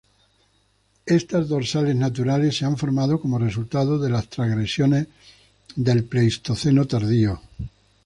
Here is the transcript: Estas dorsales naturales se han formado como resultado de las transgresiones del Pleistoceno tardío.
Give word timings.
Estas 1.05 1.47
dorsales 1.47 1.95
naturales 1.95 2.57
se 2.57 2.65
han 2.65 2.75
formado 2.75 3.21
como 3.21 3.37
resultado 3.37 3.99
de 3.99 4.09
las 4.09 4.27
transgresiones 4.29 5.07
del 5.75 6.05
Pleistoceno 6.05 6.87
tardío. 6.87 7.39